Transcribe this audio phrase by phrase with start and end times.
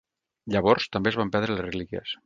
[0.55, 2.19] Llavors, també es van perdre les relíquies.